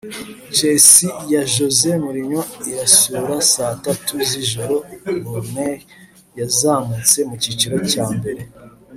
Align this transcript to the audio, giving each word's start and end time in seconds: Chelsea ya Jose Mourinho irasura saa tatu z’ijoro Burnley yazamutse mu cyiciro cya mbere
Chelsea 0.55 1.11
ya 1.31 1.43
Jose 1.53 1.87
Mourinho 2.03 2.41
irasura 2.69 3.35
saa 3.51 3.75
tatu 3.85 4.13
z’ijoro 4.29 4.75
Burnley 5.23 5.75
yazamutse 6.39 7.17
mu 7.27 7.35
cyiciro 7.41 7.77
cya 7.91 8.05
mbere 8.17 8.41